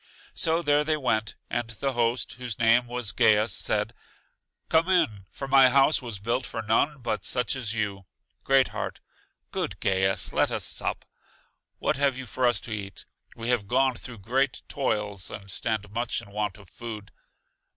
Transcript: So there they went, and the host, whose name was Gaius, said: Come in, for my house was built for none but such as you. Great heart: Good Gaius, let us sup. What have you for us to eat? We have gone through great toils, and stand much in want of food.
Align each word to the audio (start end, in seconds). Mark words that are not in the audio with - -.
So 0.33 0.63
there 0.63 0.83
they 0.83 0.97
went, 0.97 1.35
and 1.47 1.69
the 1.69 1.93
host, 1.93 2.33
whose 2.33 2.57
name 2.57 2.87
was 2.87 3.11
Gaius, 3.11 3.53
said: 3.53 3.93
Come 4.67 4.89
in, 4.89 5.25
for 5.29 5.47
my 5.47 5.69
house 5.69 6.01
was 6.01 6.17
built 6.17 6.43
for 6.43 6.63
none 6.63 6.97
but 7.03 7.23
such 7.23 7.55
as 7.55 7.75
you. 7.75 8.07
Great 8.43 8.69
heart: 8.69 8.99
Good 9.51 9.79
Gaius, 9.79 10.33
let 10.33 10.49
us 10.49 10.63
sup. 10.65 11.05
What 11.77 11.97
have 11.97 12.17
you 12.17 12.25
for 12.25 12.47
us 12.47 12.59
to 12.61 12.71
eat? 12.71 13.05
We 13.35 13.49
have 13.49 13.67
gone 13.67 13.93
through 13.93 14.17
great 14.25 14.63
toils, 14.67 15.29
and 15.29 15.51
stand 15.51 15.91
much 15.91 16.19
in 16.19 16.31
want 16.31 16.57
of 16.57 16.67
food. 16.67 17.11